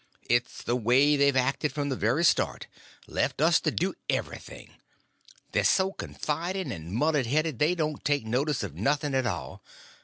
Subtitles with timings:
[0.27, 4.77] It's the way they've acted from the very start—left us to do everything.
[5.51, 9.61] They're so confiding and mullet headed they don't take notice of nothing at all.